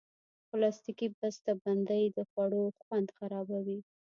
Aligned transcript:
پلاستيکي 0.49 1.07
بستهبندۍ 1.17 2.03
د 2.15 2.17
خوړو 2.29 2.63
خوند 2.83 3.07
خرابوي. 3.17 3.79